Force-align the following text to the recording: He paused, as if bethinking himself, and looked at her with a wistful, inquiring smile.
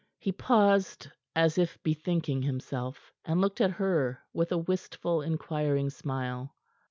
He 0.17 0.31
paused, 0.31 1.11
as 1.35 1.59
if 1.59 1.77
bethinking 1.83 2.41
himself, 2.41 3.13
and 3.23 3.39
looked 3.39 3.61
at 3.61 3.69
her 3.69 4.19
with 4.33 4.51
a 4.51 4.57
wistful, 4.57 5.21
inquiring 5.21 5.91
smile. 5.91 6.55